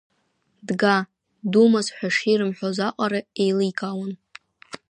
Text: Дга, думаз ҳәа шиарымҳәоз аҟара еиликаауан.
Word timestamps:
Дга, 0.67 0.97
думаз 1.51 1.87
ҳәа 1.95 2.09
шиарымҳәоз 2.15 2.77
аҟара 2.87 3.19
еиликаауан. 3.41 4.11